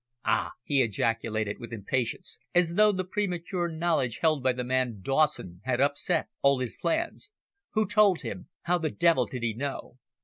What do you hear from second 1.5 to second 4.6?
with impatience, as though the premature knowledge held by